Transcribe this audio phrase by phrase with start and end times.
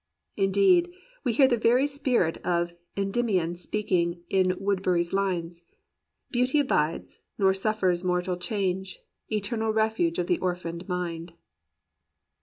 [0.35, 0.91] Indeed,
[1.23, 5.63] we hear the very spirit of Endymion speak ing in Woodberry's lines:
[6.31, 8.97] "Beauty abides, nor suffers mortal change.
[9.31, 11.33] Eternal refuge of the orphaned mind.'